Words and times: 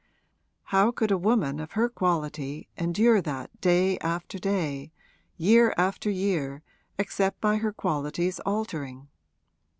How 0.63 0.89
could 0.89 1.11
a 1.11 1.17
woman 1.19 1.59
of 1.59 1.73
her 1.73 1.87
quality 1.87 2.67
endure 2.75 3.21
that 3.21 3.61
day 3.61 3.99
after 3.99 4.39
day, 4.39 4.91
year 5.37 5.75
after 5.77 6.09
year, 6.09 6.63
except 6.97 7.39
by 7.39 7.57
her 7.57 7.71
quality's 7.71 8.39
altering? 8.39 9.09